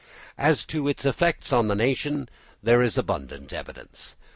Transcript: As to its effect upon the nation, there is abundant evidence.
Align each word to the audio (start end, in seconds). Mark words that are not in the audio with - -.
As 0.39 0.65
to 0.65 0.87
its 0.87 1.05
effect 1.05 1.45
upon 1.45 1.67
the 1.67 1.75
nation, 1.75 2.27
there 2.63 2.81
is 2.81 2.97
abundant 2.97 3.53
evidence. 3.53 4.15